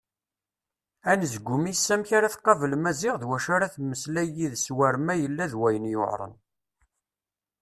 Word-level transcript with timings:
Anezgum-is 1.11 1.85
amek 1.93 2.09
ara 2.17 2.33
tqabel 2.35 2.71
Maziɣ 2.77 3.15
d 3.21 3.23
wacu 3.29 3.49
ara 3.55 3.73
temmeslay 3.73 4.27
yid-s 4.37 4.65
war 4.75 4.95
ma 5.05 5.15
yella-d 5.21 5.53
wayen 5.59 5.85
yuɛren. 5.93 6.33